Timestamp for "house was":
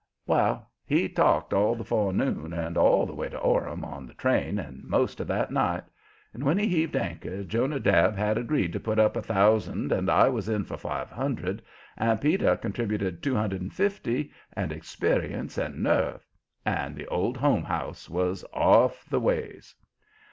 17.65-18.43